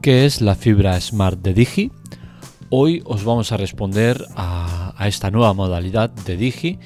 ¿Qué 0.00 0.26
es 0.26 0.40
la 0.40 0.54
fibra 0.54 1.00
Smart 1.00 1.40
de 1.40 1.54
Digi? 1.54 1.90
Hoy 2.70 3.02
os 3.04 3.24
vamos 3.24 3.50
a 3.50 3.56
responder 3.56 4.24
a, 4.36 4.94
esta 5.08 5.32
nueva 5.32 5.54
modalidad 5.54 6.08
de 6.08 6.36
Digi 6.36 6.78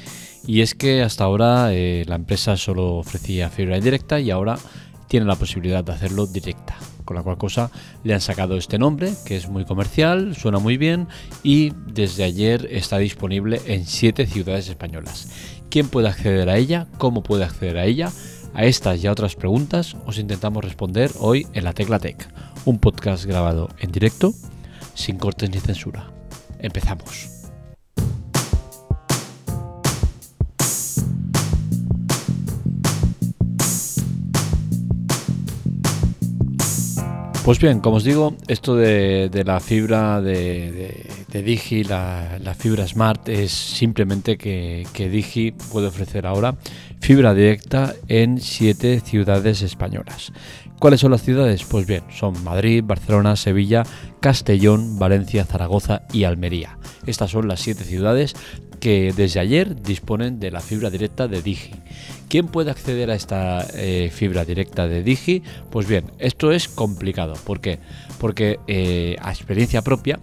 y 0.46 0.62
es 0.62 0.75
que 0.75 1.03
hasta 1.03 1.25
ahora 1.25 1.75
eh, 1.75 2.04
la 2.07 2.14
empresa 2.14 2.57
solo 2.57 2.95
ofrecía 2.95 3.50
fibra 3.50 3.77
indirecta 3.77 4.18
y 4.18 4.30
ahora 4.30 4.57
tiene 5.09 5.27
la 5.27 5.36
posibilidad 5.36 5.85
de 5.85 5.93
hacerlo 5.93 6.27
directa. 6.27 6.79
Con 7.04 7.17
la 7.17 7.22
cual 7.22 7.36
cosa 7.36 7.71
le 8.03 8.14
han 8.14 8.22
sacado 8.22 8.57
este 8.57 8.79
nombre 8.79 9.13
que 9.26 9.36
es 9.36 9.46
muy 9.46 9.67
comercial, 9.67 10.35
suena 10.35 10.58
muy 10.58 10.79
bien 10.79 11.07
y 11.43 11.75
desde 11.86 12.25
ayer 12.25 12.67
está 12.71 12.96
disponible 12.96 13.61
en 13.67 13.85
7 13.85 14.26
ciudades 14.26 14.71
españolas. 14.71 15.29
¿Quién 15.68 15.89
puede 15.89 16.08
acceder 16.08 16.49
a 16.49 16.57
ella? 16.57 16.86
¿Cómo 16.96 17.22
puede 17.22 17.44
acceder 17.44 17.76
a 17.76 17.85
ella? 17.85 18.11
A 18.54 18.64
estas 18.64 19.04
y 19.04 19.07
a 19.07 19.13
otras 19.13 19.36
preguntas 19.36 19.96
os 20.07 20.18
intentamos 20.18 20.64
responder 20.64 21.11
hoy 21.18 21.46
en 21.53 21.64
la 21.64 21.72
Tecla 21.72 21.99
Tech, 21.99 22.29
un 22.64 22.79
podcast 22.79 23.25
grabado 23.25 23.68
en 23.79 23.93
directo, 23.93 24.32
sin 24.94 25.18
cortes 25.18 25.50
ni 25.50 25.58
censura. 25.58 26.11
Empezamos. 26.58 27.29
Pues 37.44 37.58
bien, 37.58 37.80
como 37.80 37.97
os 37.97 38.05
digo, 38.05 38.36
esto 38.47 38.77
de, 38.77 39.42
la 39.44 39.58
fibra 39.58 40.20
de, 40.20 41.08
Digi, 41.33 41.83
la, 41.83 42.55
fibra 42.56 42.86
Smart, 42.86 43.28
es 43.28 43.50
simplemente 43.50 44.39
que, 44.39 44.86
que 44.92 45.08
Digi 45.08 45.50
puede 45.50 45.89
ofrecer 45.89 46.25
ahora 46.25 46.55
fibra 47.03 47.34
directa 47.34 47.94
en 48.06 48.41
siete 48.41 49.00
ciudades 49.00 49.62
españolas. 49.62 50.33
¿Cuáles 50.83 50.98
son 50.98 51.12
las 51.12 51.22
ciudades? 51.22 51.62
Pues 51.62 51.86
bien, 51.86 52.02
son 52.11 52.42
Madrid, 52.42 52.83
Barcelona, 52.84 53.36
Sevilla, 53.36 53.84
Castellón, 54.19 54.98
Valencia, 54.98 55.44
Zaragoza 55.44 56.02
y 56.12 56.25
Almería. 56.25 56.77
Estas 57.06 57.30
son 57.30 57.47
las 57.47 57.61
siete 57.61 57.84
ciudades 57.84 58.34
que 58.80 59.12
desde 59.16 59.38
ayer 59.38 59.80
disponen 59.80 60.41
de 60.41 60.50
la 60.50 60.58
fibra 60.58 60.91
directa 60.91 61.28
de 61.28 61.41
Digi. 61.41 61.70
¿Quién 62.28 62.48
puede 62.48 62.72
acceder 62.72 63.12
a 63.12 63.14
esta 63.14 63.64
eh, 63.75 64.10
fibra 64.12 64.44
directa 64.44 64.88
de 64.88 65.05
Digi? 65.05 65.44
Pues 65.70 65.86
bien, 65.86 66.10
esto 66.19 66.50
es 66.50 66.66
complicado. 66.66 67.34
¿Por 67.47 67.60
qué? 67.60 67.78
Porque 68.19 68.58
eh, 68.66 69.14
a 69.22 69.30
experiencia 69.30 69.83
propia 69.83 70.19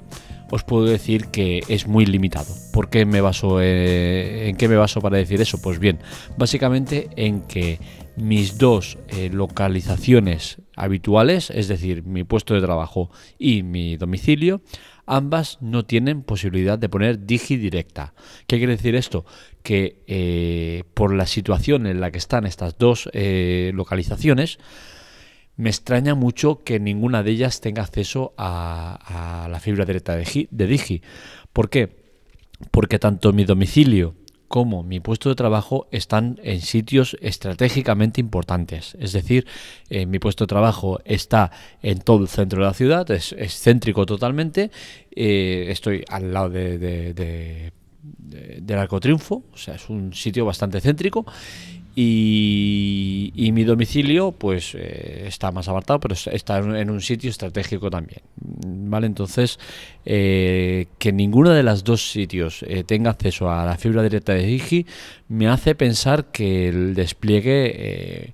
os 0.51 0.63
puedo 0.63 0.85
decir 0.85 1.27
que 1.27 1.61
es 1.67 1.87
muy 1.87 2.05
limitado. 2.05 2.53
¿Por 2.73 2.89
qué 2.89 3.05
me 3.05 3.21
baso, 3.21 3.61
eh, 3.61 4.49
¿En 4.49 4.57
qué 4.57 4.67
me 4.67 4.75
baso 4.75 4.99
para 4.99 5.15
decir 5.15 5.39
eso? 5.39 5.61
Pues 5.61 5.79
bien, 5.79 5.99
básicamente 6.37 7.09
en 7.15 7.41
que 7.43 7.79
mis 8.19 8.57
dos 8.57 8.97
eh, 9.07 9.29
localizaciones 9.31 10.61
habituales, 10.75 11.49
es 11.49 11.67
decir, 11.67 12.03
mi 12.03 12.23
puesto 12.23 12.53
de 12.53 12.61
trabajo 12.61 13.09
y 13.37 13.63
mi 13.63 13.97
domicilio, 13.97 14.61
ambas 15.05 15.57
no 15.61 15.85
tienen 15.85 16.23
posibilidad 16.23 16.77
de 16.77 16.89
poner 16.89 17.25
digi 17.25 17.57
directa. 17.57 18.13
¿Qué 18.47 18.57
quiere 18.57 18.75
decir 18.75 18.95
esto? 18.95 19.25
Que 19.63 20.03
eh, 20.07 20.83
por 20.93 21.13
la 21.13 21.25
situación 21.25 21.87
en 21.87 21.99
la 21.99 22.11
que 22.11 22.19
están 22.19 22.45
estas 22.45 22.77
dos 22.77 23.09
localizaciones, 23.13 24.59
me 25.59 25.69
extraña 25.69 26.15
mucho 26.15 26.63
que 26.63 26.79
ninguna 26.79 27.21
de 27.21 27.31
ellas 27.31 27.59
tenga 27.59 27.83
acceso 27.83 28.33
a, 28.37 29.45
la 29.51 29.59
fibra 29.59 29.83
directa 29.83 30.15
de, 30.15 30.47
Digi. 30.51 31.01
¿Por 31.51 31.69
qué? 31.69 31.97
Porque 32.71 32.97
tanto 32.97 33.33
mi 33.33 33.43
domicilio 33.43 34.15
como 34.49 34.83
mi 34.83 34.99
puesto 34.99 35.29
de 35.29 35.35
trabajo 35.35 35.87
están 35.91 36.39
en 36.43 36.59
sitios 36.59 37.15
estratégicamente 37.21 38.19
importantes. 38.19 38.97
Es 38.99 39.13
decir, 39.13 39.45
eh, 39.89 40.07
mi 40.07 40.17
puesto 40.19 40.43
de 40.43 40.47
trabajo 40.47 40.99
está 41.05 41.51
en 41.83 41.99
todo 41.99 42.23
el 42.23 42.27
centro 42.27 42.59
de 42.59 42.65
la 42.65 42.73
ciudad, 42.73 43.09
es, 43.11 43.33
céntrico 43.61 44.05
totalmente. 44.07 44.71
Eh, 45.15 45.67
estoy 45.69 46.03
al 46.09 46.33
lado 46.33 46.49
de, 46.49 47.71
del 48.29 48.77
Arco 48.77 48.99
Triunfo, 48.99 49.43
o 49.53 49.57
sea, 49.57 49.75
es 49.75 49.89
un 49.89 50.13
sitio 50.13 50.45
bastante 50.45 50.81
céntrico 50.81 51.25
y, 52.01 53.49
mi 53.53 53.63
domicilio, 53.65 54.31
pues 54.31 54.73
eh, 54.73 55.25
está 55.27 55.51
más 55.51 55.67
apartado, 55.67 55.99
pero 55.99 56.15
está 56.31 56.59
en 56.59 56.89
un 56.89 57.01
sitio 57.01 57.29
estratégico 57.29 57.89
también. 57.89 58.21
¿Vale? 58.37 59.07
Entonces, 59.07 59.59
eh, 60.05 60.87
que 60.97 61.11
ninguno 61.11 61.49
de 61.49 61.63
los 61.63 61.83
dos 61.83 62.11
sitios 62.11 62.63
eh, 62.67 62.85
tenga 62.85 63.11
acceso 63.11 63.51
a 63.51 63.65
la 63.65 63.77
fibra 63.77 64.01
directa 64.01 64.33
de 64.33 64.45
Digi 64.45 64.85
me 65.27 65.49
hace 65.49 65.75
pensar 65.75 66.31
que 66.31 66.69
el 66.69 66.95
despliegue 66.95 68.31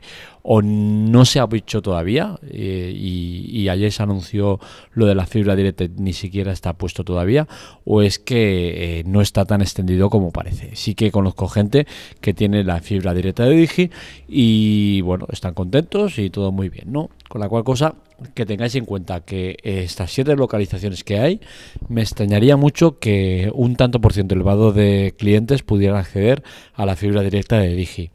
o 0.47 0.61
no 0.61 1.25
se 1.25 1.39
ha 1.39 1.47
hecho 1.53 1.81
todavía 1.81 2.37
eh, 2.47 2.93
y, 2.95 3.67
ayer 3.67 3.91
se 3.91 4.03
anunció 4.03 4.59
lo 4.93 5.07
de 5.07 5.15
la 5.15 5.25
fibra 5.25 5.55
directa 5.55 5.85
ni 5.97 6.13
siquiera 6.13 6.51
está 6.51 6.73
puesto 6.73 7.03
todavía 7.03 7.47
o 7.83 8.03
es 8.03 8.19
que 8.19 8.99
eh, 8.99 9.03
no 9.07 9.21
está 9.21 9.45
tan 9.45 9.61
extendido 9.61 10.11
como 10.11 10.31
parece. 10.31 10.75
Sí 10.75 10.93
que 10.93 11.09
conozco 11.09 11.47
gente 11.47 11.87
que 12.21 12.35
tiene 12.35 12.63
la 12.63 12.79
fibra 12.79 13.15
directa 13.15 13.45
de 13.45 13.55
Digi 13.55 13.89
y 14.27 15.01
bueno, 15.01 15.25
están 15.31 15.55
contentos 15.55 16.19
y 16.19 16.29
todo 16.29 16.51
muy 16.51 16.69
bien, 16.69 16.91
¿no? 16.91 17.09
Con 17.27 17.41
la 17.41 17.49
cual 17.49 17.63
cosa 17.63 17.95
que 18.35 18.45
tengáis 18.45 18.75
en 18.75 18.85
cuenta 18.85 19.21
que 19.21 19.57
estas 19.63 20.11
siete 20.11 20.35
localizaciones 20.35 21.03
que 21.03 21.17
hay, 21.17 21.41
me 21.89 22.01
extrañaría 22.01 22.55
mucho 22.55 22.99
que 22.99 23.51
un 23.55 23.75
tanto 23.75 23.99
por 23.99 24.13
ciento 24.13 24.35
elevado 24.35 24.73
de 24.73 25.15
clientes 25.17 25.63
pudieran 25.63 25.97
acceder 25.97 26.43
a 26.75 26.85
la 26.85 26.95
fibra 26.95 27.23
directa 27.23 27.57
de 27.57 27.73
Digi. 27.73 28.11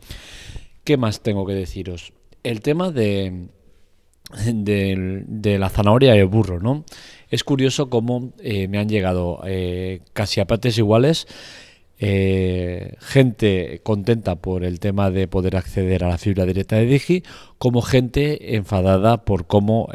¿Qué 0.84 0.96
más 0.96 1.22
tengo 1.22 1.44
que 1.44 1.54
deciros? 1.54 2.12
El 2.42 2.60
tema 2.60 2.90
de, 2.90 3.48
de, 4.32 5.58
la 5.58 5.68
zanahoria 5.68 6.16
y 6.16 6.20
el 6.20 6.26
burro, 6.26 6.60
¿no? 6.60 6.84
Es 7.30 7.44
curioso 7.44 7.90
cómo 7.90 8.32
eh, 8.42 8.68
me 8.68 8.78
han 8.78 8.88
llegado 8.88 9.40
eh, 9.44 10.00
casi 10.12 10.40
a 10.40 10.46
partes 10.46 10.78
iguales 10.78 11.26
eh, 12.02 12.94
gente 13.00 13.80
contenta 13.82 14.36
por 14.36 14.64
el 14.64 14.80
tema 14.80 15.10
de 15.10 15.28
poder 15.28 15.56
acceder 15.56 16.02
a 16.02 16.08
la 16.08 16.16
fibra 16.16 16.46
directa 16.46 16.76
de 16.76 16.86
Digi, 16.86 17.22
como 17.58 17.82
gente 17.82 18.56
enfadada 18.56 19.26
por 19.26 19.46
cómo 19.46 19.90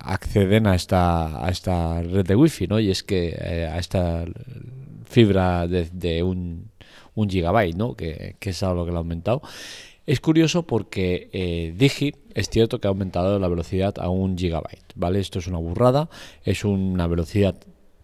acceden 0.00 0.66
a 0.66 0.74
esta, 0.74 1.44
a 1.44 1.50
esta 1.50 2.00
red 2.02 2.24
de 2.24 2.36
wifi, 2.36 2.68
¿no? 2.68 2.80
Y 2.80 2.90
es 2.90 3.02
que 3.02 3.36
a 3.70 3.78
esta 3.78 4.24
fibra 5.04 5.66
de, 5.68 6.22
un, 6.22 6.70
un 7.14 7.28
gigabyte, 7.28 7.76
¿no? 7.76 7.94
Que, 7.94 8.36
que 8.40 8.50
es 8.50 8.62
algo 8.62 8.86
que 8.86 8.92
lo 8.92 8.96
ha 8.96 9.00
aumentado. 9.00 9.42
Es 10.06 10.20
curioso 10.20 10.62
porque 10.62 11.28
eh, 11.32 11.74
Digi 11.76 12.14
es 12.34 12.48
cierto 12.48 12.80
que 12.80 12.86
ha 12.86 12.90
aumentado 12.90 13.38
la 13.38 13.48
velocidad 13.48 13.94
a 13.98 14.08
un 14.08 14.38
gigabyte, 14.38 14.92
¿vale? 14.94 15.18
Esto 15.18 15.40
es 15.40 15.48
una 15.48 15.58
burrada, 15.58 16.08
es 16.44 16.64
una 16.64 17.06
velocidad 17.08 17.56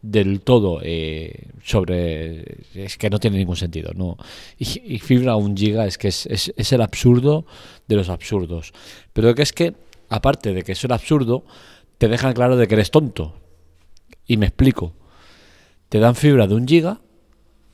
del 0.02 0.40
todo 0.40 0.80
eh, 0.82 1.46
sobre 1.62 2.64
es 2.74 2.98
que 2.98 3.08
no 3.08 3.20
tiene 3.20 3.38
ningún 3.38 3.54
sentido 3.54 3.92
no 3.94 4.16
y, 4.58 4.98
fibra 4.98 5.34
a 5.34 5.36
un 5.36 5.56
giga 5.56 5.86
es 5.86 5.96
que 5.96 6.08
es, 6.08 6.26
es, 6.26 6.72
el 6.72 6.82
absurdo 6.82 7.46
de 7.86 7.94
los 7.94 8.08
absurdos. 8.08 8.72
Pero 9.12 9.32
que 9.36 9.42
es 9.42 9.52
que 9.52 9.74
aparte 10.08 10.52
de 10.54 10.62
que 10.62 10.72
es 10.72 10.82
un 10.82 10.90
absurdo 10.90 11.44
te 11.98 12.08
dejan 12.08 12.32
claro 12.32 12.56
de 12.56 12.66
que 12.66 12.74
eres 12.74 12.90
tonto. 12.90 13.34
Y 14.26 14.36
me 14.36 14.46
explico. 14.46 14.92
Te 15.88 16.00
dan 16.00 16.16
fibra 16.16 16.48
de 16.48 16.54
un 16.54 16.66
giga 16.66 17.00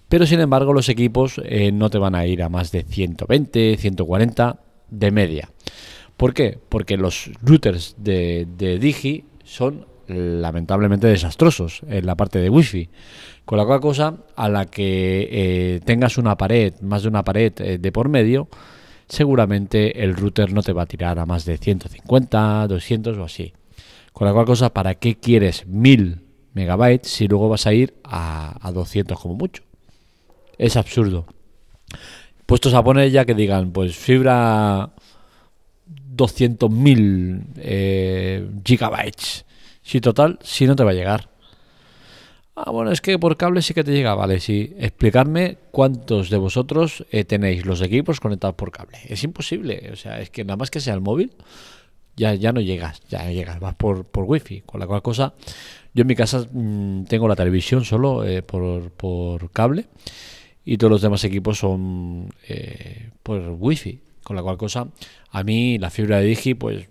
pero 0.09 0.27
sin 0.27 0.41
embargo 0.41 0.73
los 0.73 0.89
equipos 0.89 1.41
eh, 1.45 1.71
no 1.73 1.91
te 1.91 1.99
van 1.99 2.15
a 2.15 2.27
ir 2.27 2.43
a 2.43 2.49
más 2.49 2.73
de 2.73 2.83
120, 2.83 3.77
140 3.77 4.59
de 4.91 5.11
media. 5.11 5.51
¿Por 6.17 6.35
qué? 6.35 6.59
Porque 6.69 6.97
los 6.97 7.31
routers 7.43 7.95
de, 7.99 8.47
Digi 8.81 9.25
son 9.45 9.87
lamentablemente 10.09 11.07
desastrosos 11.07 11.83
en 11.87 12.07
la 12.07 12.17
parte 12.17 12.41
de 12.41 12.51
wifi. 12.51 12.89
Con 13.45 13.59
la 13.59 13.65
cual 13.65 13.81
cosa, 13.81 14.15
a 14.35 14.49
la 14.49 14.67
que 14.67 15.29
eh, 15.31 15.81
tengas 15.85 16.19
una 16.19 16.37
pared, 16.37 16.75
más 16.81 17.03
de 17.03 17.09
una 17.09 17.23
pared 17.23 17.53
eh, 17.61 17.79
de 17.79 17.93
por 17.93 18.09
medio, 18.09 18.49
seguramente 19.07 20.03
el 20.03 20.17
router 20.17 20.53
no 20.53 20.63
te 20.63 20.73
va 20.73 20.83
a 20.83 20.87
tirar 20.87 21.19
a 21.19 21.27
más 21.27 21.45
de 21.45 21.57
150, 21.57 22.67
200 22.67 23.17
o 23.17 23.25
así. 23.25 23.53
Con 24.13 24.27
la 24.27 24.33
cual 24.33 24.47
cosa, 24.47 24.75
¿para 24.75 24.97
qué 24.97 25.17
quieres 25.17 25.67
1000 25.67 26.25
megabytes 26.55 27.11
si 27.11 27.29
luego 27.29 27.49
vas 27.49 27.67
a 27.67 27.75
ir 27.75 27.95
a, 28.03 28.57
a 28.67 28.73
200 28.73 29.19
como 29.21 29.35
mucho? 29.35 29.68
Es 30.59 30.77
absurdo. 30.77 31.27
Puestos 32.47 32.75
a 32.75 32.83
poner 32.83 33.11
ya 33.11 33.25
que 33.25 33.35
digan, 33.35 33.73
pues 33.73 33.97
fibra 33.97 34.91
200.000 36.17 37.45
eh, 37.57 38.49
gigabytes. 38.65 39.45
Si 39.83 40.01
total, 40.01 40.39
si 40.43 40.67
no 40.67 40.77
te 40.77 40.85
va 40.85 40.91
a 40.91 40.95
llegar. 40.95 41.31
Ah, 42.55 42.71
bueno, 42.73 42.91
es 42.91 43.01
que 43.01 43.19
por 43.19 43.37
cable 43.37 43.63
sí 43.63 43.73
que 43.73 43.85
te 43.85 43.93
llega, 43.93 44.15
vale, 44.15 44.41
sí. 44.41 44.75
Explicarme 44.79 45.59
cuántos 45.71 46.29
de 46.29 46.39
vosotros 46.39 47.07
eh, 47.13 47.25
tenéis 47.25 47.65
los 47.65 47.81
equipos 47.81 48.19
conectados 48.19 48.57
por 48.57 48.73
cable. 48.73 48.99
Es 49.07 49.23
imposible, 49.23 49.91
o 49.93 49.97
sea, 49.97 50.21
es 50.21 50.31
que 50.31 50.45
nada 50.45 50.57
más 50.57 50.71
que 50.71 50.81
sea 50.81 50.95
el 50.95 51.01
móvil, 51.01 51.33
ya, 52.17 52.35
ya 52.35 52.53
no 52.53 52.61
llegas, 52.61 53.01
ya 53.09 53.23
no 53.23 53.31
llegas, 53.31 53.61
vas 53.61 53.77
por, 53.77 54.07
por 54.07 54.25
wifi. 54.25 54.63
Con 54.63 54.81
la 54.81 54.89
cual 54.89 55.03
cosa, 55.03 55.35
yo 55.95 56.03
en 56.03 56.09
mi 56.09 56.17
casa 56.17 56.47
mm, 56.51 57.05
tengo 57.05 57.29
la 57.29 57.37
televisión 57.37 57.85
solo 57.85 58.25
eh, 58.25 58.43
por, 58.43 58.91
por 58.91 59.51
cable 59.53 59.87
y 60.71 60.77
todos 60.77 60.91
los 60.91 61.01
demás 61.01 61.25
equipos 61.25 61.59
son 61.59 62.29
eh, 62.47 63.09
por 63.23 63.57
wifi 63.59 64.01
Con 64.23 64.37
la 64.37 64.43
cual 64.43 64.59
cosa, 64.59 64.87
a 65.31 65.43
mí 65.43 65.79
la 65.79 65.89
fibra 65.89 66.19
de 66.19 66.27
Digi, 66.27 66.53
pues 66.53 66.89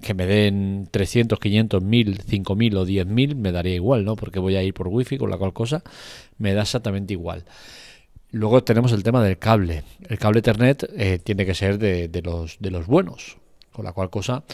que 0.00 0.14
me 0.14 0.24
den 0.24 0.88
300, 0.90 1.38
500, 1.38 1.82
1000, 1.82 2.22
5000 2.22 2.76
o 2.78 2.84
10000 2.86 3.36
me 3.36 3.52
daría 3.52 3.74
igual, 3.74 4.06
¿no? 4.06 4.16
Porque 4.16 4.38
voy 4.38 4.56
a 4.56 4.62
ir 4.62 4.72
por 4.72 4.88
wifi, 4.88 5.18
con 5.18 5.28
la 5.28 5.36
cual 5.36 5.52
cosa 5.52 5.82
me 6.38 6.54
da 6.54 6.62
exactamente 6.62 7.12
igual. 7.12 7.44
Luego 8.30 8.64
tenemos 8.64 8.90
el 8.92 9.02
tema 9.02 9.22
del 9.22 9.36
cable. 9.36 9.82
El 10.08 10.18
cable 10.18 10.38
Ethernet 10.38 10.90
eh, 10.96 11.18
tiene 11.22 11.44
que 11.44 11.54
ser 11.54 11.78
de, 11.78 12.22
los, 12.24 12.56
de 12.58 12.70
los 12.70 12.86
buenos, 12.86 13.36
con 13.70 13.84
la 13.84 13.92
cual 13.92 14.08
cosa 14.08 14.44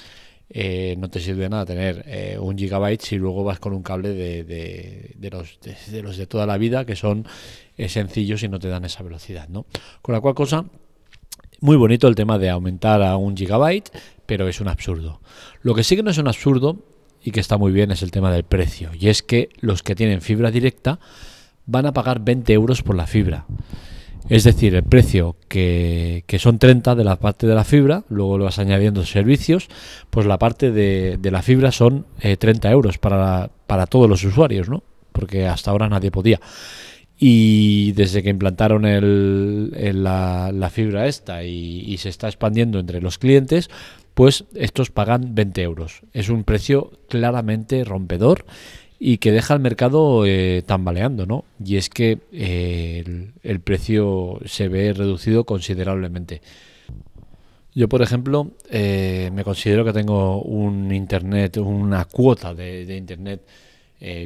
eh, 0.51 0.97
no 0.99 1.09
te 1.09 1.21
sirve 1.21 1.49
nada 1.49 1.65
tener 1.65 2.05
eh, 2.07 2.37
un 2.39 2.59
gigabyte 2.59 3.03
si 3.03 3.17
luego 3.17 3.45
vas 3.45 3.61
con 3.61 3.73
un 3.73 3.83
cable 3.83 4.11
de, 4.11 4.45
de, 4.45 5.31
los, 5.31 5.59
de, 5.61 6.03
los 6.03 6.17
de 6.17 6.27
toda 6.27 6.45
la 6.47 6.59
vida 6.59 6.85
que 6.85 6.97
son 6.97 7.27
sencillos 7.89 8.43
y 8.43 8.49
no 8.49 8.59
te 8.59 8.69
dan 8.69 8.85
esa 8.85 9.03
velocidad. 9.03 9.49
¿no? 9.49 9.65
Con 10.03 10.13
la 10.13 10.21
cual 10.21 10.35
cosa, 10.35 10.67
muy 11.61 11.77
bonito 11.77 12.09
el 12.09 12.15
tema 12.15 12.39
de 12.39 12.51
aumentar 12.51 13.03
a 13.03 13.17
un 13.17 13.37
gigabyte, 13.37 13.91
pero 14.27 14.49
es 14.49 14.61
un 14.61 14.69
absurdo. 14.69 15.21
Lo 15.63 15.75
que 15.75 15.85
sí 15.85 15.97
que 15.97 16.03
no 16.03 16.11
es 16.11 16.19
un 16.19 16.29
absurdo 16.29 16.79
y 17.23 17.31
que 17.33 17.41
está 17.41 17.59
muy 17.59 17.73
bien 17.73 17.91
es 17.91 18.03
el 18.03 18.11
tema 18.11 18.33
del 18.33 18.45
precio. 18.45 18.91
Y 18.99 19.09
es 19.09 19.23
que 19.23 19.51
los 19.61 19.83
que 19.83 19.95
tienen 19.95 20.23
fibra 20.23 20.51
directa 20.51 20.99
van 21.67 21.87
a 21.87 21.93
pagar 21.93 22.21
20 22.21 22.53
euros 22.53 22.83
por 22.83 22.97
la 22.97 23.07
fibra. 23.07 23.47
Es 24.29 24.45
decir, 24.45 24.75
el 24.75 24.85
precio 24.85 25.37
que, 25.49 26.25
son 26.39 26.59
30 26.59 26.95
de 26.95 27.05
la 27.05 27.17
parte 27.17 27.47
de 27.47 27.55
la 27.55 27.65
fibra, 27.65 28.05
luego 28.09 28.39
lo 28.39 28.45
vas 28.45 28.59
añadiendo 28.59 29.05
servicios, 29.05 29.69
pues 30.11 30.27
la 30.27 30.39
parte 30.39 30.71
de, 30.71 31.19
la 31.23 31.43
fibra 31.43 31.73
son 31.73 32.07
30 32.21 32.69
eh, 32.69 32.73
euros 32.73 32.99
para, 32.99 33.51
para 33.67 33.87
todos 33.87 34.09
los 34.09 34.23
usuarios, 34.25 34.69
¿no? 34.69 34.83
Porque 35.13 35.47
hasta 35.47 35.71
ahora 35.71 35.89
nadie 35.89 36.11
podía. 36.11 36.41
Y 37.19 37.93
desde 37.93 38.23
que 38.23 38.31
implantaron 38.31 38.87
el, 38.87 40.03
la, 40.03 40.71
fibra 40.73 41.07
esta 41.07 41.45
y, 41.45 41.81
y, 41.87 41.99
se 41.99 42.09
está 42.09 42.29
expandiendo 42.29 42.79
entre 42.79 43.03
los 43.03 43.19
clientes, 43.19 43.69
pues 44.15 44.45
estos 44.55 44.91
pagan 44.91 45.35
20 45.35 45.63
euros. 45.63 46.01
Es 46.13 46.31
un 46.31 46.45
precio 46.45 46.93
claramente 47.09 47.85
rompedor 47.85 48.47
y 49.03 49.17
que 49.17 49.33
deja 49.33 49.55
el 49.55 49.61
mercado 49.61 50.27
eh, 50.27 50.63
tambaleando, 50.67 51.25
¿no? 51.25 51.47
Y 51.65 51.77
es 51.77 51.89
que 51.89 52.19
eh, 52.33 53.33
el, 53.43 53.61
precio 53.61 54.39
se 54.45 54.69
ve 54.69 54.93
reducido 54.93 55.45
considerablemente. 55.45 56.43
Yo, 57.75 57.89
por 57.89 58.03
ejemplo, 58.03 58.51
eh, 58.71 59.31
me 59.33 59.43
considero 59.43 59.87
que 59.87 59.95
tengo 59.95 60.43
un 60.43 60.93
internet, 60.93 61.57
una 61.57 62.05
cuota 62.05 62.53
de, 62.53 62.95
internet 62.95 63.41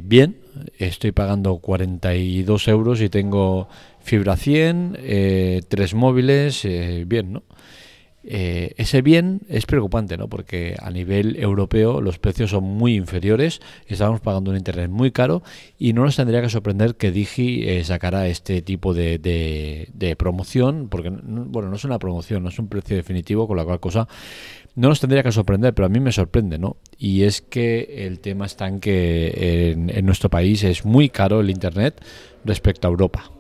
bien. 0.02 0.38
Estoy 0.76 1.12
pagando 1.12 1.58
42 1.58 2.68
euros 2.68 3.00
y 3.00 3.08
tengo 3.08 3.68
fibra 4.00 4.36
100, 4.36 5.64
tres 5.68 5.94
móviles, 5.94 6.66
bien, 7.06 7.32
¿no? 7.34 7.42
Eh, 8.26 8.72
ese 8.78 9.02
bien 9.02 9.42
es 9.48 9.66
preocupante, 9.66 10.16
¿no? 10.16 10.28
Porque 10.28 10.76
a 10.80 10.90
nivel 10.90 11.36
europeo 11.36 12.00
los 12.00 12.18
precios 12.18 12.50
son 12.50 12.64
muy 12.64 12.94
inferiores, 12.94 13.60
estamos 13.86 14.20
pagando 14.20 14.50
un 14.50 14.56
internet 14.56 14.88
muy 14.90 15.10
caro 15.10 15.42
y 15.78 15.92
no 15.92 16.04
nos 16.04 16.16
tendría 16.16 16.40
que 16.40 16.48
sorprender 16.48 16.94
que 16.96 17.12
Digi 17.12 17.68
eh, 17.68 17.84
sacara 17.84 18.26
este 18.28 18.62
tipo 18.62 18.94
de, 18.94 19.18
de, 19.18 20.16
promoción, 20.16 20.88
porque 20.88 21.10
bueno, 21.10 21.68
no 21.68 21.76
es 21.76 21.84
una 21.84 21.98
promoción, 21.98 22.42
no 22.42 22.48
es 22.48 22.58
un 22.58 22.68
precio 22.68 22.96
definitivo, 22.96 23.46
con 23.46 23.56
la 23.56 23.64
cual 23.64 23.80
cosa 23.80 24.08
no 24.74 24.88
nos 24.88 25.00
tendría 25.00 25.22
que 25.22 25.32
sorprender, 25.32 25.74
pero 25.74 25.86
a 25.86 25.88
mí 25.88 26.00
me 26.00 26.10
sorprende, 26.10 26.58
¿no? 26.58 26.76
Y 26.98 27.22
es 27.22 27.42
que 27.42 28.06
el 28.06 28.20
tema 28.20 28.46
está 28.46 28.66
en 28.68 28.80
que 28.80 29.72
en 29.72 30.06
nuestro 30.06 30.30
país 30.30 30.64
es 30.64 30.84
muy 30.84 31.10
caro 31.10 31.40
el 31.40 31.50
internet 31.50 32.02
respecto 32.44 32.88
a 32.88 32.90
Europa. 32.90 33.30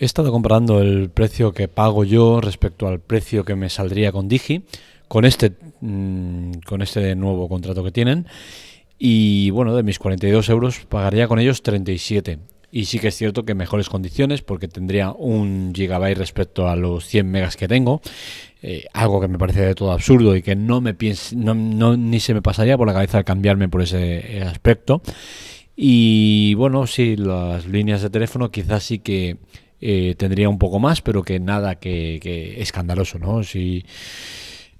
He 0.00 0.04
estado 0.04 0.30
comparando 0.30 0.80
el 0.80 1.10
precio 1.10 1.52
que 1.52 1.66
pago 1.66 2.04
yo 2.04 2.40
respecto 2.40 2.86
al 2.86 3.00
precio 3.00 3.44
que 3.44 3.56
me 3.56 3.68
saldría 3.68 4.12
con 4.12 4.28
Digi, 4.28 4.62
con 5.08 5.24
este, 5.24 5.54
mm, 5.80 6.52
con 6.64 6.82
este 6.82 7.16
nuevo 7.16 7.48
contrato 7.48 7.82
que 7.82 7.90
tienen. 7.90 8.26
Y 8.96 9.50
bueno, 9.50 9.74
de 9.74 9.82
mis 9.82 9.98
42 9.98 10.48
euros 10.50 10.86
pagaría 10.88 11.26
con 11.26 11.40
ellos 11.40 11.62
37. 11.62 12.38
Y 12.70 12.84
sí 12.84 13.00
que 13.00 13.08
es 13.08 13.16
cierto 13.16 13.44
que 13.44 13.56
mejores 13.56 13.88
condiciones 13.88 14.42
porque 14.42 14.68
tendría 14.68 15.10
un 15.10 15.72
gigabyte 15.74 16.18
respecto 16.18 16.68
a 16.68 16.76
los 16.76 17.04
100 17.06 17.28
megas 17.28 17.56
que 17.56 17.66
tengo. 17.66 18.00
Eh, 18.62 18.84
algo 18.92 19.20
que 19.20 19.26
me 19.26 19.38
parece 19.38 19.62
de 19.62 19.74
todo 19.74 19.90
absurdo 19.90 20.36
y 20.36 20.42
que 20.42 20.54
no 20.54 20.80
me 20.80 20.94
piense, 20.94 21.34
no, 21.34 21.54
ni 21.96 22.20
se 22.20 22.34
me 22.34 22.42
pasaría 22.42 22.76
por 22.76 22.86
la 22.86 22.92
cabeza 22.92 23.24
cambiarme 23.24 23.68
por 23.68 23.82
ese 23.82 24.42
aspecto. 24.42 25.02
Y 25.74 26.54
bueno, 26.54 26.86
sí, 26.86 27.16
las 27.16 27.66
líneas 27.66 28.02
de 28.02 28.10
teléfono 28.10 28.50
quizás 28.50 28.84
sí 28.84 29.00
que 29.00 29.38
eh, 29.80 30.14
tendría 30.16 30.48
un 30.48 30.58
poco 30.58 30.78
más, 30.78 31.02
pero 31.02 31.22
que 31.22 31.38
nada 31.40 31.76
que, 31.76 32.56
escandaloso, 32.58 33.18
¿no? 33.18 33.42
Si 33.44 33.84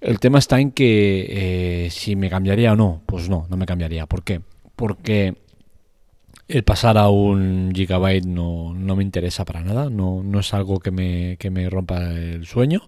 el 0.00 0.19
tema 0.21 0.39
está 0.39 0.61
en 0.61 0.73
que 0.73 1.87
eh, 1.87 1.91
si 1.91 2.17
me 2.17 2.31
cambiaría 2.31 2.73
o 2.73 2.77
no, 2.77 3.03
pues 3.06 3.29
no, 3.29 3.47
no 3.49 3.56
me 3.56 3.67
cambiaría. 3.67 4.06
¿Por 4.06 4.23
qué? 4.23 4.41
Porque 4.77 5.35
el 6.49 6.65
pasar 6.65 6.99
a 6.99 7.09
un 7.09 7.73
gigabyte 7.75 8.25
no, 8.25 8.75
no 8.75 8.97
me 8.97 9.03
interesa 9.03 9.45
para 9.45 9.62
nada, 9.62 9.91
no, 9.91 10.23
no 10.23 10.41
es 10.41 10.55
algo 10.55 10.81
que 10.81 10.91
me, 10.91 11.37
que 11.39 11.50
me 11.50 11.69
rompa 11.69 12.11
el 12.11 12.47
sueño. 12.47 12.83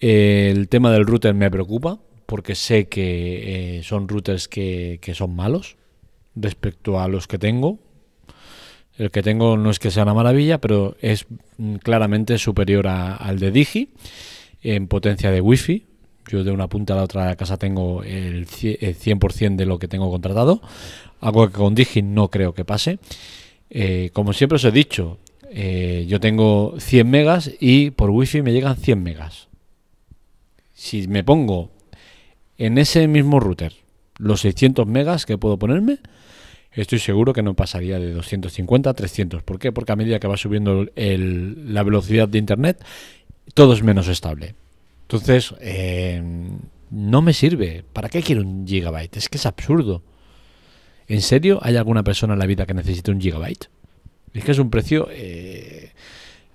el 0.00 0.68
tema 0.68 0.90
del 0.90 1.06
router 1.06 1.34
me 1.34 1.50
preocupa 1.50 1.98
porque 2.26 2.54
sé 2.54 2.88
que 2.88 3.78
eh, 3.78 3.82
son 3.82 4.08
routers 4.08 4.48
que, 4.48 4.98
que 5.02 5.14
son 5.14 5.34
malos 5.34 5.76
respecto 6.36 7.00
a 7.00 7.08
los 7.08 7.26
que 7.26 7.38
tengo, 7.38 7.80
el 9.00 9.10
que 9.10 9.22
tengo 9.22 9.56
no 9.56 9.70
es 9.70 9.78
que 9.78 9.90
sea 9.90 10.02
una 10.02 10.12
maravilla, 10.12 10.60
pero 10.60 10.94
es 11.00 11.24
mm, 11.56 11.76
claramente 11.76 12.36
superior 12.36 12.86
al 12.86 13.38
de 13.38 13.50
Digi 13.50 13.88
en 14.62 14.88
potencia 14.88 15.30
de 15.30 15.40
Wi-Fi. 15.40 15.86
Yo 16.28 16.44
de 16.44 16.50
una 16.50 16.68
punta 16.68 16.92
a 16.92 16.96
la 16.96 17.04
otra 17.04 17.28
de 17.28 17.36
casa 17.36 17.56
tengo 17.56 18.04
el 18.04 18.46
100% 18.46 19.56
de 19.56 19.64
lo 19.64 19.78
que 19.78 19.88
tengo 19.88 20.10
contratado, 20.10 20.60
algo 21.20 21.46
que 21.46 21.54
con 21.54 21.74
Digi 21.74 22.02
no 22.02 22.28
creo 22.28 22.52
que 22.52 22.66
pase. 22.66 22.98
Eh, 23.70 24.10
como 24.12 24.34
siempre 24.34 24.56
os 24.56 24.64
he 24.64 24.70
dicho, 24.70 25.16
eh, 25.50 26.04
yo 26.06 26.20
tengo 26.20 26.74
100 26.78 27.08
megas 27.08 27.50
y 27.58 27.92
por 27.92 28.10
Wi-Fi 28.10 28.42
me 28.42 28.52
llegan 28.52 28.76
100 28.76 29.02
megas. 29.02 29.48
Si 30.74 31.08
me 31.08 31.24
pongo 31.24 31.70
en 32.58 32.76
ese 32.76 33.08
mismo 33.08 33.40
router 33.40 33.72
los 34.18 34.42
600 34.42 34.86
megas 34.86 35.24
que 35.24 35.38
puedo 35.38 35.58
ponerme, 35.58 36.00
estoy 36.72 36.98
seguro 36.98 37.32
que 37.32 37.42
no 37.42 37.54
pasaría 37.54 37.98
de 37.98 38.12
250 38.12 38.90
a 38.90 38.94
300. 38.94 39.42
¿Por 39.42 39.58
qué? 39.58 39.72
Porque 39.72 39.92
a 39.92 39.96
medida 39.96 40.20
que 40.20 40.28
va 40.28 40.36
subiendo 40.36 40.86
la 40.94 41.82
velocidad 41.82 42.28
de 42.28 42.38
Internet, 42.38 42.84
todo 43.54 43.72
es 43.72 43.82
menos 43.82 44.08
estable. 44.08 44.54
Entonces, 45.02 45.54
eh, 45.60 46.22
no 46.90 47.22
me 47.22 47.32
sirve. 47.32 47.84
¿Para 47.92 48.08
qué 48.08 48.22
quiero 48.22 48.42
un 48.42 48.66
gigabyte? 48.66 49.16
Es 49.16 49.28
que 49.28 49.38
es 49.38 49.46
absurdo. 49.46 50.02
¿En 51.08 51.22
serio 51.22 51.58
hay 51.62 51.76
alguna 51.76 52.04
persona 52.04 52.34
en 52.34 52.38
la 52.38 52.46
vida 52.46 52.66
que 52.66 52.74
necesite 52.74 53.10
un 53.10 53.20
gigabyte? 53.20 53.68
Es 54.32 54.44
que 54.44 54.52
es 54.52 54.58
un 54.58 54.70
precio 54.70 55.08
eh, 55.10 55.90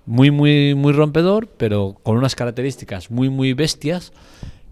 muy, 0.06 0.32
muy, 0.32 0.76
muy 0.76 0.94
rompedor, 0.94 1.48
pero 1.58 1.98
con 2.04 2.16
unas 2.16 2.36
características 2.36 3.12
muy, 3.12 3.30
muy 3.30 3.54
bestias 3.54 4.14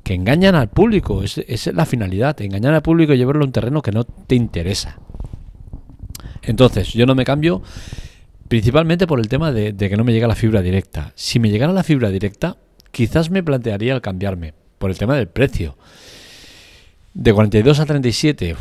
que 0.04 0.14
engañan 0.14 0.56
al 0.56 0.70
público. 0.70 1.24
Esa 1.24 1.42
es 1.46 1.68
la 1.68 1.86
finalidad, 1.86 2.40
engañar 2.42 2.74
al 2.74 2.82
público 2.82 3.14
y 3.14 3.18
llevarlo 3.18 3.44
a 3.44 3.48
un 3.48 3.52
terreno 3.52 3.82
que 3.82 3.92
no 3.92 4.06
te 4.06 4.36
interesa. 4.36 5.00
Entonces, 6.44 6.94
yo 6.94 7.06
no 7.06 7.16
me 7.16 7.26
cambio 7.26 7.62
principalmente 8.48 9.08
por 9.08 9.20
el 9.20 9.30
tema 9.30 9.52
de, 9.52 9.76
que 9.76 9.98
no 9.98 10.04
me 10.04 10.14
llega 10.14 10.28
la 10.28 10.36
fibra 10.36 10.62
directa. 10.62 11.12
Si 11.16 11.40
me 11.40 11.50
llegara 11.50 11.74
la 11.74 11.84
fibra 11.84 12.10
directa, 12.10 12.58
quizás 12.92 13.30
me 13.30 13.42
plantearía 13.42 13.96
el 13.96 14.02
cambiarme 14.02 14.54
por 14.78 14.92
el 14.92 14.98
tema 14.98 15.16
del 15.16 15.28
precio. 15.28 15.78
De 17.14 17.34
42 17.34 17.80
a 17.80 17.86
37 17.86 18.56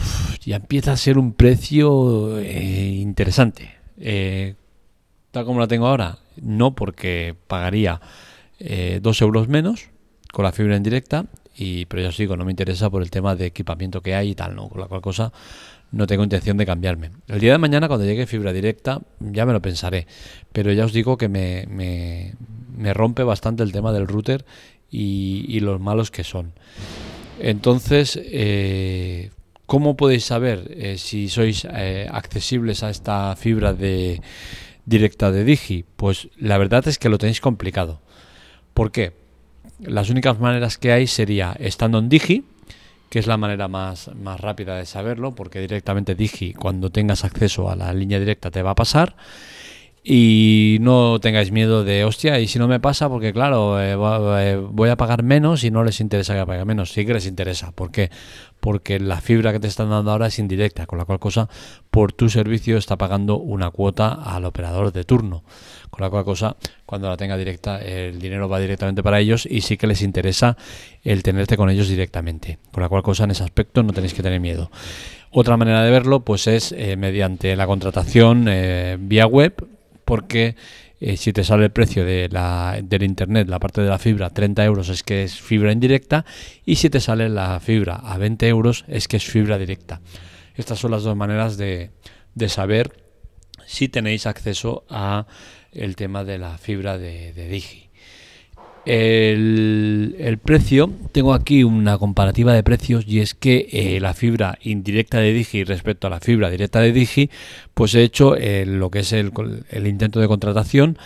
ya 0.45 0.57
empieza 0.57 0.93
a 0.93 0.97
ser 0.97 1.19
un 1.19 1.33
precio 1.33 2.39
eh, 2.39 3.01
interesante. 3.01 3.75
Eh, 3.99 4.55
tal 5.31 5.45
como 5.45 5.61
la 5.61 5.69
tengo 5.69 5.87
ahora, 5.87 6.19
no 6.41 6.75
porque 6.75 7.35
pagaría 7.47 8.01
eh, 8.59 9.01
2 9.03 9.23
euros 9.23 9.49
menos 9.49 9.89
con 10.33 10.45
la 10.45 10.53
fibra 10.53 10.77
en 10.77 10.83
directa, 10.83 11.27
y, 11.55 11.85
pero 11.87 12.03
ya 12.03 12.09
os 12.09 12.17
digo, 12.17 12.37
no 12.37 12.45
me 12.45 12.53
interesa 12.53 12.89
por 12.89 13.03
el 13.03 13.11
tema 13.11 13.37
de 13.37 13.47
equipamiento 13.47 14.01
que 14.01 14.15
hay 14.15 14.31
y 14.31 14.35
tal, 14.35 14.55
¿no? 14.55 14.69
Con 14.69 14.81
la 14.81 14.87
cual 14.87 15.03
cosa 15.03 15.33
no 15.93 16.07
tengo 16.07 16.25
intención 16.25 16.57
de 16.57 16.67
cambiarme. 16.67 17.11
El 17.29 17.39
día 17.39 17.53
de 17.53 17.59
mañana, 17.59 17.87
cuando 17.87 18.07
llegue 18.07 18.27
fibra 18.27 18.53
directa, 18.53 19.01
ya 19.21 19.45
me 19.45 19.53
lo 19.53 19.61
pensaré. 19.61 20.07
Pero 20.53 20.73
ya 20.73 20.87
os 20.87 20.93
digo 20.93 21.19
que 21.19 21.29
me, 21.29 21.67
me, 21.69 22.95
rompe 22.95 23.23
bastante 23.23 23.63
el 23.63 23.73
tema 23.73 23.93
del 23.93 24.09
router 24.09 24.45
y, 24.91 25.61
los 25.61 25.81
malos 25.81 26.11
que 26.11 26.25
son. 26.25 26.53
Entonces, 27.39 28.19
eh, 28.25 29.31
¿cómo 29.67 29.97
podéis 29.97 30.25
saber 30.25 30.71
eh, 30.71 30.97
si 30.97 31.29
sois 31.29 31.67
eh, 31.71 32.09
accesibles 32.11 32.83
a 32.83 32.91
esta 32.91 33.37
fibra 33.37 33.75
de 33.75 34.23
directa 34.87 35.31
de 35.31 35.45
Digi? 35.45 35.85
Pues 35.97 36.29
la 36.39 36.57
verdad 36.57 36.89
es 36.89 36.99
que 36.99 37.11
lo 37.11 37.19
tenéis 37.19 37.41
complicado. 37.41 38.01
¿Por 38.73 38.93
qué? 38.93 39.13
Las 39.79 40.09
únicas 40.09 40.41
maneras 40.41 40.79
que 40.79 40.93
hay 40.93 41.07
sería 41.07 41.55
estando 41.59 41.99
en 41.99 42.09
Digi, 42.09 42.45
que 43.13 43.19
es 43.19 43.27
la 43.27 43.37
manera 43.37 43.69
más, 43.69 44.11
más 44.15 44.41
rápida 44.41 44.75
de 44.77 44.87
saberlo, 44.87 45.35
porque 45.35 45.61
directamente 45.61 46.15
Digi, 46.15 46.55
cuando 46.55 46.89
tengas 46.89 47.27
acceso 47.27 47.69
a 47.69 47.77
la 47.77 47.93
línea 47.93 48.19
directa, 48.19 48.51
te 48.51 48.63
va 48.63 48.71
a 48.71 48.75
pasar. 48.75 49.17
Y 50.05 50.79
no 50.81 51.21
tengáis 51.21 51.53
miedo 51.53 51.85
de, 51.85 52.05
hostia, 52.05 52.41
y 52.41 52.49
si 52.49 52.59
no 52.59 52.67
me 52.67 52.81
pasa, 52.81 53.09
porque 53.09 53.33
claro, 53.33 53.81
eh, 53.81 53.93
eh, 53.93 54.57
voy 54.57 54.91
a 54.91 54.97
pagar 54.97 55.23
menos 55.23 55.63
y 55.63 55.71
no 55.71 55.85
les 55.85 56.01
interesa 56.01 56.35
que 56.35 56.45
pague 56.45 56.65
menos. 56.65 56.93
Sí 56.93 57.07
que 57.07 57.15
les 57.15 57.27
interesa. 57.27 57.71
¿Por 57.71 57.93
qué? 57.93 58.11
Porque 58.59 58.99
la 58.99 59.21
fibra 59.21 59.53
que 59.53 59.61
te 59.61 59.69
están 59.69 59.91
dando 59.91 60.11
ahora 60.11 60.27
es 60.27 60.41
indirecta, 60.41 60.87
con 60.87 60.99
la 60.99 61.05
cual 61.05 61.21
cosa, 61.21 61.49
por 61.91 62.13
tu 62.13 62.29
servicio 62.29 62.79
está 62.79 62.99
pagando 62.99 63.39
una 63.39 63.71
cuota 63.71 64.13
al 64.13 64.45
operador 64.45 64.93
de 64.93 65.05
turno. 65.05 65.45
Con 65.91 66.03
la 66.03 66.11
cual 66.11 66.25
cosa, 66.25 66.57
cuando 66.85 67.09
la 67.09 67.17
tenga 67.17 67.37
directa, 67.37 67.81
el 67.81 68.19
dinero 68.19 68.49
va 68.49 68.59
directamente 68.59 69.03
para 69.05 69.21
ellos 69.21 69.47
y 69.47 69.61
sí 69.61 69.77
que 69.77 69.87
les 69.87 70.03
interesa 70.03 70.57
el 71.05 71.23
tenerte 71.23 71.57
con 71.57 71.71
ellos 71.71 71.89
directamente. 71.89 72.59
Con 72.73 72.83
la 72.83 72.89
cual 72.89 73.03
cosa, 73.03 73.25
en 73.25 73.33
ese 73.33 73.45
aspecto 73.45 73.85
no 73.85 73.93
tenéis 73.93 74.15
que 74.15 74.23
tener 74.23 74.41
miedo. 74.41 74.71
Otra 75.31 75.57
manera 75.57 75.83
de 75.85 75.91
verlo, 75.91 76.25
pues 76.25 76.47
es 76.47 76.73
eh, 76.73 76.97
mediante 76.97 77.55
la 77.57 77.67
contratación 77.67 78.49
vía 79.01 79.27
web, 79.27 79.55
porque 80.13 80.57
eh, 81.01 81.17
si 81.17 81.33
te 81.33 81.43
sale 81.43 81.65
el 81.65 81.71
precio 81.71 82.05
de 82.05 82.29
la, 82.29 82.79
del 82.85 83.03
internet, 83.03 83.49
la 83.49 83.59
parte 83.59 83.81
de 83.81 83.89
la 83.89 83.99
fibra, 83.99 84.29
30 84.29 84.63
euros 84.63 84.91
es 84.91 85.03
que 85.03 85.23
es 85.23 85.41
fibra 85.41 85.73
indirecta 85.73 86.27
y 86.67 86.77
si 86.77 86.91
te 86.91 87.01
sale 87.01 87.31
la 87.31 87.59
fibra 87.61 87.95
a 87.95 88.19
20 88.19 88.47
euros 88.47 88.85
es 88.89 89.09
que 89.09 89.17
es 89.17 89.25
fibra 89.25 89.57
directa. 89.57 90.03
Estas 90.55 90.81
son 90.81 90.91
las 90.91 91.03
dos 91.03 91.17
maneras 91.17 91.57
de, 91.57 91.93
de 92.35 92.49
saber 92.51 92.93
si 93.65 93.89
tenéis 93.89 94.27
acceso 94.27 94.85
a 94.91 95.27
el 95.73 95.97
tema 95.97 96.25
de 96.25 96.37
la 96.37 96.59
fibra 96.59 96.99
de, 96.99 97.33
de 97.33 97.49
Digi. 97.49 97.89
El, 98.85 100.39
precio, 100.43 100.91
tengo 101.13 101.35
aquí 101.35 101.63
una 101.63 101.99
comparativa 101.99 102.53
de 102.53 102.63
precios 102.63 103.05
y 103.07 103.21
es 103.21 103.35
que 103.35 103.69
eh, 103.71 104.01
la 104.01 104.13
fibra 104.13 104.59
indirecta 104.63 105.19
de 105.19 105.33
Digi 105.33 105.63
respecto 105.65 106.09
a 106.09 106.11
la 106.11 106.21
fibra 106.21 106.51
directa 106.51 106.81
de 106.81 106.93
Digi, 106.93 107.31
pues 107.75 107.95
he 107.95 108.03
hecho 108.03 108.37
eh, 108.37 108.67
lo 108.67 108.91
que 108.91 109.01
es 109.01 109.13
el, 109.13 109.33
intento 109.87 110.21
de 110.21 110.27
contratación 110.27 110.99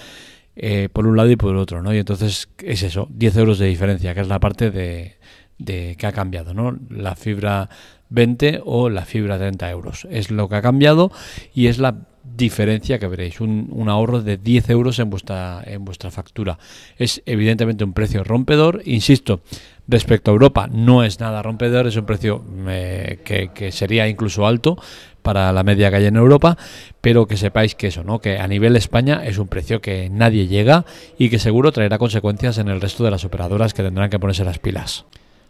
eh, 0.56 0.88
por 0.90 1.06
un 1.06 1.16
lado 1.16 1.30
y 1.30 1.36
por 1.36 1.50
el 1.50 1.58
otro, 1.58 1.82
¿no? 1.82 1.92
Y 1.92 1.98
entonces 1.98 2.48
es 2.62 2.82
eso, 2.82 3.08
10 3.10 3.36
euros 3.36 3.58
de 3.58 3.66
diferencia, 3.66 4.14
que 4.14 4.20
es 4.22 4.28
la 4.28 4.40
parte 4.40 4.70
de, 4.70 5.16
de 5.58 5.96
que 5.98 6.06
ha 6.06 6.12
cambiado, 6.12 6.54
¿no? 6.54 6.78
La 6.88 7.14
fibra 7.14 7.68
20 8.08 8.62
o 8.64 8.88
la 8.88 9.04
fibra 9.04 9.38
30 9.38 9.70
euros. 9.70 10.06
Es 10.10 10.30
lo 10.30 10.48
que 10.48 10.56
ha 10.56 10.62
cambiado 10.62 11.12
y 11.54 11.66
es 11.66 11.78
la 11.78 12.06
diferencia 12.34 12.98
que 12.98 13.06
veréis, 13.06 13.40
un, 13.40 13.86
ahorro 13.88 14.22
de 14.22 14.36
10 14.36 14.70
euros 14.70 14.98
en 14.98 15.10
vuestra, 15.10 15.62
en 15.64 15.84
vuestra 15.84 16.10
factura. 16.10 16.58
Es 16.96 17.22
evidentemente 17.26 17.84
un 17.84 17.92
precio 17.92 18.24
rompedor, 18.24 18.82
insisto, 18.84 19.40
respecto 19.88 20.30
a 20.30 20.34
Europa 20.34 20.68
no 20.70 21.04
es 21.04 21.20
nada 21.20 21.42
rompedor, 21.42 21.86
es 21.86 21.96
un 21.96 22.06
precio 22.06 22.44
eh, 22.68 23.20
que, 23.24 23.72
sería 23.72 24.08
incluso 24.08 24.46
alto 24.46 24.76
para 25.22 25.52
la 25.52 25.62
media 25.62 25.90
que 25.90 25.96
hay 25.96 26.06
en 26.06 26.16
Europa, 26.16 26.56
pero 27.00 27.26
que 27.26 27.36
sepáis 27.36 27.74
que 27.74 27.88
eso, 27.88 28.04
¿no? 28.04 28.20
que 28.20 28.38
a 28.38 28.46
nivel 28.46 28.76
España 28.76 29.22
es 29.24 29.38
un 29.38 29.48
precio 29.48 29.80
que 29.80 30.08
nadie 30.10 30.46
llega 30.46 30.84
y 31.18 31.30
que 31.30 31.38
seguro 31.38 31.72
traerá 31.72 31.98
consecuencias 31.98 32.58
en 32.58 32.68
el 32.68 32.80
resto 32.80 33.04
de 33.04 33.10
las 33.10 33.24
operadoras 33.24 33.74
que 33.74 33.82
tendrán 33.82 34.10
que 34.10 34.18
ponerse 34.18 34.44
las 34.44 34.58
pilas. 34.58 35.04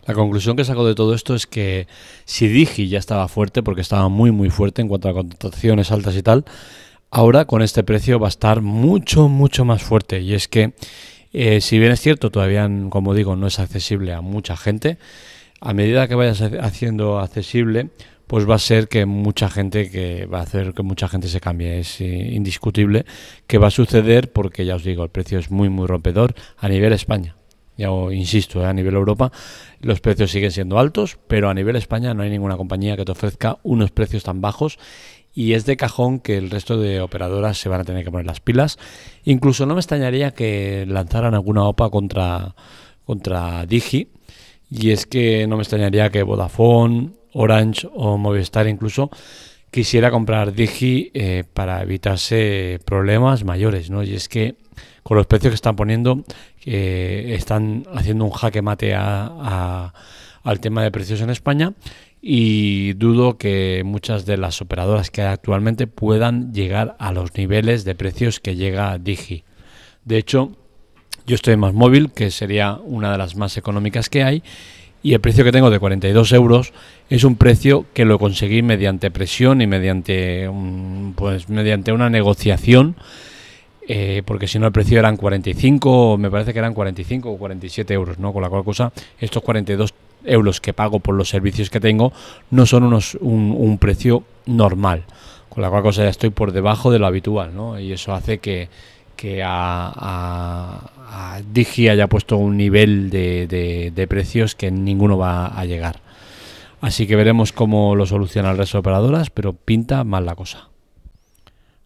La 0.07 0.15
conclusión 0.15 0.57
que 0.57 0.65
saco 0.65 0.87
de 0.87 0.95
todo 0.95 1.15
esto 1.15 1.35
es 1.35 1.47
que 1.47 1.89
si 2.25 2.47
Digi 2.47 2.89
ya 2.89 2.99
estaba 2.99 3.27
fuerte, 3.27 3.65
porque 3.65 3.81
estaba 3.81 4.09
muy 4.09 4.31
muy 4.31 4.51
fuerte 4.51 4.81
en 4.81 4.89
cuanto 4.89 5.09
a 5.09 5.15
contrataciones 5.15 5.91
altas 5.91 6.17
y 6.17 6.23
tal, 6.23 6.45
ahora 7.11 7.45
con 7.45 7.61
este 7.61 7.83
precio 7.83 8.21
va 8.21 8.29
a 8.29 8.31
estar 8.31 8.61
mucho 8.61 9.29
mucho 9.29 9.65
más 9.65 9.83
fuerte. 9.83 10.21
Y 10.21 10.35
es 10.35 10.47
que, 10.47 10.75
eh, 11.33 11.61
si 11.61 11.81
bien 11.81 11.91
es 11.91 12.01
cierto, 12.01 12.31
todavía, 12.31 12.71
como 12.89 13.15
digo, 13.15 13.35
no 13.35 13.49
es 13.49 13.59
accesible 13.59 14.13
a 14.13 14.21
mucha 14.21 14.57
gente, 14.57 14.99
a 15.61 15.73
medida 15.75 16.07
que 16.07 16.15
vayas 16.15 16.41
haciendo 16.41 17.19
accesible, 17.19 17.91
pues 18.29 18.49
va 18.49 18.57
a 18.57 18.59
ser 18.59 18.89
que 18.89 19.07
mucha 19.07 19.49
gente 19.51 19.91
que 19.91 20.27
va 20.27 20.39
a 20.39 20.43
hacer 20.43 20.73
que 20.73 20.83
mucha 20.83 21.09
gente 21.09 21.27
se 21.29 21.41
cambie 21.41 21.81
es 21.81 22.01
eh, 22.01 22.05
indiscutible 22.05 23.07
que 23.47 23.59
va 23.59 23.69
a 23.69 23.71
suceder 23.71 24.33
porque 24.33 24.65
ya 24.65 24.77
os 24.77 24.85
digo 24.85 25.05
el 25.05 25.11
precio 25.11 25.39
es 25.39 25.51
muy 25.51 25.69
muy 25.69 25.87
rompedor 25.87 26.35
a 26.59 26.69
nivel 26.69 26.93
España 26.93 27.37
ya 27.77 27.89
insisto, 28.13 28.63
eh, 28.63 28.67
a 28.67 28.73
nivel 28.73 28.95
Europa 28.95 29.33
los 29.81 30.01
precios 30.01 30.31
siguen 30.31 30.51
siendo 30.51 30.79
altos, 30.79 31.19
pero 31.29 31.49
a 31.49 31.55
nivel 31.55 31.77
España 31.77 32.15
no 32.15 32.23
hay 32.23 32.31
ninguna 32.31 32.57
compañía 32.57 32.97
que 32.97 33.05
te 33.05 33.13
ofrezca 33.13 33.59
unos 33.63 33.91
precios 33.91 34.25
tan 34.25 34.41
bajos 34.41 34.79
y 35.35 35.53
es 35.53 35.67
de 35.67 35.77
cajón 35.77 36.19
que 36.19 36.39
el 36.39 36.51
resto 36.51 36.79
de 36.79 37.01
operadoras 37.01 37.59
se 37.59 37.69
van 37.69 37.83
a 37.83 37.85
tener 37.85 38.05
que 38.05 38.11
poner 38.11 38.27
las 38.27 38.41
pilas. 38.41 38.79
Incluso 39.25 39.67
no 39.67 39.75
me 39.75 39.81
extrañaría 39.81 40.31
que 40.31 40.87
lanzaran 40.89 41.35
alguna 41.35 41.65
OPA 41.65 41.91
contra, 41.91 42.55
contra 43.05 43.67
Digi 43.67 44.09
y 44.71 44.91
es 44.91 45.05
que 45.05 45.47
no 45.47 45.57
me 45.57 45.63
extrañaría 45.63 46.11
que 46.11 46.23
Vodafone, 46.23 47.11
Orange 47.35 47.87
o 47.93 48.17
Movistar 48.17 48.67
incluso 48.67 49.11
quisiera 49.77 50.11
comprar 50.11 50.55
Digi 50.55 51.11
eh, 51.13 51.45
para 51.53 51.83
evitarse 51.83 52.81
problemas 52.87 53.45
mayores, 53.45 53.91
¿no? 53.91 54.03
Y 54.03 54.15
es 54.15 54.27
que 54.27 54.55
con 55.03 55.19
los 55.19 55.27
precios 55.27 55.51
que 55.51 55.57
están 55.57 55.77
poniendo, 55.77 56.25
están 56.65 57.85
haciendo 57.95 58.25
un 58.25 58.31
jaque 58.31 58.63
mate 58.63 58.95
a, 58.95 59.93
al 60.43 60.61
tema 60.61 60.83
de 60.83 60.91
precios 60.91 61.21
en 61.21 61.29
España 61.29 61.75
y 62.23 62.95
dudo 62.95 63.37
que 63.37 63.83
muchas 63.85 64.25
de 64.25 64.39
las 64.39 64.63
operadoras 64.63 65.11
que 65.11 65.21
hay 65.21 65.29
actualmente 65.29 65.87
puedan 65.87 66.55
llegar 66.55 66.97
a 66.99 67.13
los 67.13 67.37
niveles 67.37 67.85
de 67.85 67.95
precios 67.95 68.41
que 68.41 68.57
llega 68.57 68.97
Digi. 68.97 69.45
De 70.07 70.17
hecho, 70.17 70.57
yo 71.27 71.35
estoy 71.35 71.53
en 71.53 71.61
más 71.61 71.75
móvil, 71.75 72.13
que 72.13 72.31
sería 72.31 72.79
una 72.83 73.13
de 73.13 73.19
las 73.19 73.37
más 73.37 73.59
económicas 73.59 74.09
que 74.09 74.25
hay, 74.25 74.43
y 75.07 75.15
el 75.15 75.21
precio 75.21 75.45
que 75.45 75.53
tengo 75.53 75.71
de 75.71 75.79
42 75.79 76.33
euros 76.33 76.73
es 77.09 77.23
un 77.23 77.37
precio 77.37 77.85
que 77.95 78.05
lo 78.05 78.19
conseguí 78.19 78.63
mediante 78.63 79.13
presión 79.13 79.63
y 79.63 79.69
mediante, 79.69 80.51
pues, 81.15 81.49
mediante 81.49 81.93
una 81.93 82.11
negociación 82.11 82.97
eh, 83.87 84.25
porque 84.27 84.49
si 84.49 84.59
no 84.59 84.67
el 84.67 84.73
precio 84.73 84.99
eran 84.99 85.17
45, 85.17 86.19
me 86.19 86.29
parece 86.29 86.53
que 86.53 86.59
eran 86.59 86.75
45 86.75 87.31
o 87.31 87.39
47 87.39 87.95
euros, 87.95 88.19
¿no? 88.19 88.33
Con 88.33 88.43
la 88.43 88.49
cual 88.49 88.65
cosa, 88.65 88.93
estos 89.21 89.45
42 89.45 89.95
euros 90.25 90.61
que 90.61 90.73
pago 90.73 90.99
por 90.99 91.15
los 91.15 91.29
servicios 91.29 91.71
que 91.71 91.79
tengo 91.79 92.13
no 92.51 92.67
son 92.67 92.83
unos, 92.83 93.17
un, 93.21 93.79
precio 93.79 94.25
normal, 94.45 95.05
con 95.49 95.63
la 95.63 95.71
cual 95.71 95.85
cosa 95.85 96.03
ya 96.03 96.11
estoy 96.11 96.31
por 96.31 96.51
debajo 96.51 96.91
de 96.91 96.99
lo 96.99 97.07
habitual, 97.07 97.55
¿no? 97.55 97.79
Y 97.79 97.93
eso 97.93 98.13
hace 98.13 98.39
que, 98.39 98.69
que 99.17 99.43
a, 99.43 99.93
a, 99.97 101.41
Digi 101.53 101.89
haya 101.89 102.07
puesto 102.07 102.37
un 102.37 102.57
nivel 102.57 103.11
de, 103.11 103.93
de 103.95 104.07
precios 104.07 104.55
que 104.55 104.71
ninguno 104.71 105.19
va 105.19 105.47
a 105.47 105.65
llegar. 105.65 106.01
Así 106.81 107.07
que 107.07 107.17
veremos 107.17 107.53
cómo 107.53 107.97
lo 107.97 108.07
soluciona 108.07 108.51
el 108.51 108.59
resto 108.59 108.79
de 108.79 108.81
operadoras, 108.81 109.31
pero 109.31 109.55
pinta 109.55 110.05
mal 110.05 110.27
la 110.27 110.35
cosa. 110.35 110.69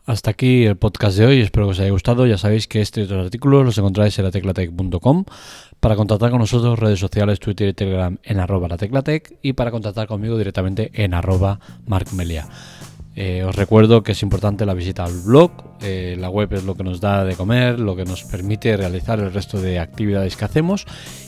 Hasta 0.07 0.33
aquí 0.33 0.65
el 0.65 0.77
podcast 0.77 1.17
de 1.17 1.27
hoy, 1.27 1.41
espero 1.41 1.67
que 1.67 1.71
os 1.71 1.81
haya 1.81 1.91
gustado. 1.91 2.27
Ya 2.27 2.37
sabéis 2.37 2.67
que 2.67 2.81
este 2.81 3.01
y 3.01 3.05
otros 3.05 3.27
artículos 3.27 3.65
los 3.65 3.79
encontráis 3.79 4.19
en 4.19 4.25
lateclatec.com. 4.25 5.25
Para 5.79 5.95
contactar 5.95 6.31
con 6.31 6.41
nosotros, 6.41 6.79
redes 6.79 6.99
sociales, 6.99 7.39
Twitter 7.39 7.69
y 7.69 7.75
Telegram 7.75 8.19
en 8.25 8.41
arroba 8.41 8.67
lateclatec 8.69 9.37
y 9.41 9.53
para 9.53 9.71
contactar 9.71 10.09
conmigo 10.09 10.37
directamente 10.37 10.91
en 10.95 11.15
arroba 11.15 11.61
markmelia. 11.87 12.49
Eh, 13.23 13.45
os 13.45 13.55
recuerdo 13.55 14.03
que 14.03 14.12
es 14.12 14.23
importante 14.23 14.65
la 14.65 14.73
visita 14.73 15.05
al 15.05 15.12
blog, 15.21 15.50
eh, 15.83 16.17
la 16.19 16.31
web 16.31 16.55
es 16.55 16.65
lo 16.65 16.75
que 16.75 16.83
nos 16.83 17.03
da 17.03 17.23
de 17.23 17.37
comer, 17.37 17.79
lo 17.79 17.95
que 17.95 18.07
nos 18.07 18.25
permite 18.25 18.75
realizar 18.79 19.21
el 19.21 19.31
resto 19.31 19.61
de 19.61 19.79
actividades 19.79 20.39
que 20.39 20.47
hacemos 20.47 20.87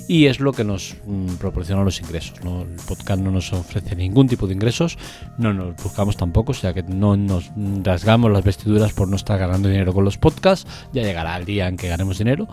y 0.08 0.24
es 0.24 0.40
lo 0.40 0.54
que 0.54 0.64
nos 0.64 0.96
mm, 1.04 1.34
proporciona 1.34 1.84
los 1.84 2.00
ingresos. 2.00 2.38
El 2.42 2.80
podcast 2.88 3.20
no 3.20 3.30
nos 3.30 3.52
ofrece 3.52 3.94
ningún 3.94 4.26
tipo 4.26 4.46
de 4.46 4.54
ingresos, 4.54 4.96
no 5.36 5.52
nos 5.52 5.76
buscamos 5.82 6.16
tampoco, 6.16 6.52
o 6.52 6.54
sea 6.54 6.72
que 6.72 6.82
no 6.82 7.14
nos 7.18 7.50
rasgamos 7.82 8.32
las 8.32 8.42
vestiduras 8.42 8.94
por 8.94 9.08
no 9.08 9.16
estar 9.16 9.38
ganando 9.38 9.68
dinero 9.68 9.92
con 9.92 10.06
los 10.06 10.16
podcasts, 10.16 10.66
ya 10.94 11.02
llegará 11.02 11.36
el 11.36 11.44
día 11.44 11.68
en 11.68 11.76
que 11.76 11.88
ganemos 11.88 12.16
dinero, 12.16 12.48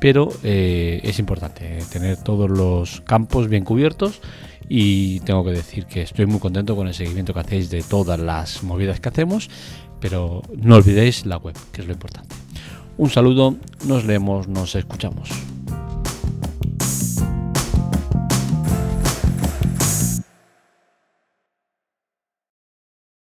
pero 0.00 0.28
eh, 0.44 1.00
es 1.02 1.18
importante 1.18 1.80
tener 1.92 2.18
todos 2.18 2.48
los 2.48 3.00
campos 3.00 3.48
bien 3.48 3.64
cubiertos 3.64 4.20
y 4.68 5.20
tengo 5.20 5.44
que 5.44 5.52
decir 5.52 5.86
que 5.86 6.02
estoy 6.02 6.26
muy 6.26 6.40
contento 6.40 6.76
con 6.76 6.86
el 6.86 6.94
seguimiento 6.94 7.34
que 7.34 7.40
hacéis 7.40 7.70
de 7.70 7.82
todas 7.82 8.18
las 8.18 8.62
movidas 8.62 9.00
que 9.00 9.08
hacemos, 9.08 9.50
pero 10.00 10.42
no 10.56 10.76
olvidéis 10.76 11.26
la 11.26 11.36
web, 11.36 11.56
que 11.72 11.82
es 11.82 11.86
lo 11.86 11.92
importante. 11.92 12.34
Un 12.96 13.10
saludo, 13.10 13.56
nos 13.86 14.04
leemos, 14.04 14.48
nos 14.48 14.74
escuchamos. 14.74 15.30